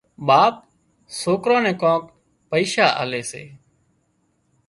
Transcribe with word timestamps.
ٻاپ 0.27 0.53
سوڪران 1.21 1.61
نين 1.65 1.75
ڪانڪ 1.81 2.03
پئشا 2.49 2.87
آلي 3.01 3.21
سي 3.31 3.43